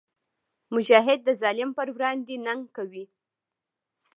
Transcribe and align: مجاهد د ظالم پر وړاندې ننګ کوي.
مجاهد 0.75 1.19
د 1.27 1.29
ظالم 1.41 1.69
پر 1.77 1.87
وړاندې 1.95 2.35
ننګ 2.45 2.63
کوي. 2.77 3.05